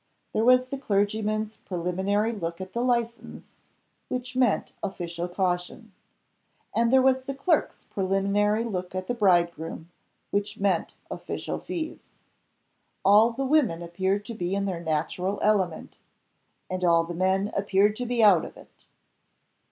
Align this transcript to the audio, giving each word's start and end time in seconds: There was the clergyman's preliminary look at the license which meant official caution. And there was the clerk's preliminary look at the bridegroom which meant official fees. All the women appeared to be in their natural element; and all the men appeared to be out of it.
There 0.33 0.43
was 0.43 0.69
the 0.69 0.79
clergyman's 0.79 1.57
preliminary 1.57 2.31
look 2.31 2.59
at 2.59 2.73
the 2.73 2.81
license 2.81 3.57
which 4.07 4.35
meant 4.35 4.71
official 4.81 5.27
caution. 5.27 5.93
And 6.75 6.91
there 6.91 7.03
was 7.03 7.25
the 7.25 7.35
clerk's 7.35 7.85
preliminary 7.85 8.63
look 8.63 8.95
at 8.95 9.05
the 9.05 9.13
bridegroom 9.13 9.91
which 10.31 10.57
meant 10.57 10.95
official 11.11 11.59
fees. 11.59 12.01
All 13.05 13.29
the 13.29 13.45
women 13.45 13.83
appeared 13.83 14.25
to 14.25 14.33
be 14.33 14.55
in 14.55 14.65
their 14.65 14.81
natural 14.83 15.37
element; 15.43 15.99
and 16.67 16.83
all 16.83 17.03
the 17.03 17.13
men 17.13 17.51
appeared 17.55 17.95
to 17.97 18.07
be 18.07 18.23
out 18.23 18.43
of 18.43 18.57
it. 18.57 18.87